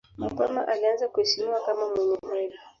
Mapema 0.17 0.67
alianza 0.67 1.07
kuheshimiwa 1.07 1.61
kama 1.65 1.89
mwenye 1.95 2.17
heri. 2.33 2.57